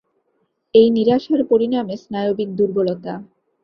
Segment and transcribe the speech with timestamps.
[0.75, 3.13] এই নিরাশার পরিণামে স্নায়বিক দুর্বলতা।